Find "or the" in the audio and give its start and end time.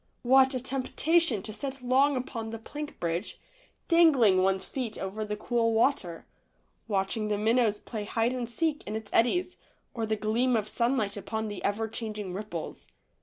9.93-10.15